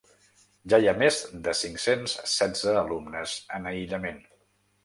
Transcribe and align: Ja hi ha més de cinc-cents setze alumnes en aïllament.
Ja 0.71 0.79
hi 0.83 0.89
ha 0.91 0.95
més 1.01 1.19
de 1.49 1.53
cinc-cents 1.59 2.17
setze 2.39 2.75
alumnes 2.83 3.37
en 3.59 3.73
aïllament. 3.75 4.21